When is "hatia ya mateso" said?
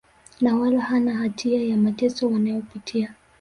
1.13-2.29